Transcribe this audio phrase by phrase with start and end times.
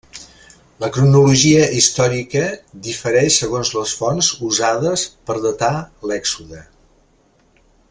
[0.83, 2.41] La cronologia històrica
[2.87, 5.71] difereix segons les fonts usades per datar
[6.13, 6.65] l'èxode.